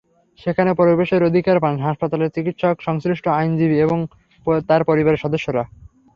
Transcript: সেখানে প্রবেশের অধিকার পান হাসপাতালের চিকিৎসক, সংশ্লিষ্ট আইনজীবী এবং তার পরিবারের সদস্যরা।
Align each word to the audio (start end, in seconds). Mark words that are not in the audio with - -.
সেখানে 0.39 0.71
প্রবেশের 0.73 1.21
অধিকার 1.23 1.57
পান 1.59 1.75
হাসপাতালের 1.79 2.33
চিকিৎসক, 2.35 2.75
সংশ্লিষ্ট 2.79 3.25
আইনজীবী 3.39 3.77
এবং 3.79 3.99
তার 4.69 4.81
পরিবারের 4.89 5.23
সদস্যরা। 5.23 5.63